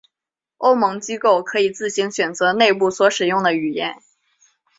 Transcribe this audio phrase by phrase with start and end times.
[0.57, 4.01] 欧盟机构可以自行选择内部所使用的语言。